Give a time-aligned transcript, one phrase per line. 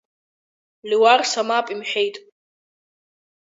[0.89, 2.15] Леуарса мап имҳәеит.